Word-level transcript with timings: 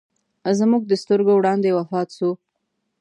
زموږ 0.59 0.81
د 0.87 0.91
سترګو 1.01 1.31
وړاندې 1.35 1.69
وفات 1.77 2.07
سو. 2.17 2.29